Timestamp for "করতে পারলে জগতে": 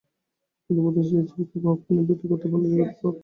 2.31-2.83